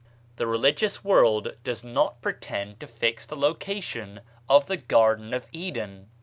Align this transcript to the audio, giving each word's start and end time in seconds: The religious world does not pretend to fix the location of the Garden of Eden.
The 0.37 0.47
religious 0.47 1.03
world 1.03 1.57
does 1.63 1.83
not 1.83 2.23
pretend 2.23 2.79
to 2.79 2.87
fix 2.87 3.27
the 3.27 3.35
location 3.35 4.21
of 4.49 4.65
the 4.65 4.77
Garden 4.77 5.31
of 5.31 5.47
Eden. 5.51 6.09